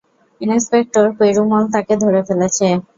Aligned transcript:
Inspector 0.41 1.05
Perumal 1.19 1.63
তাকে 1.73 1.93
ধরে 2.01 2.19
রেখেছে। 2.31 2.67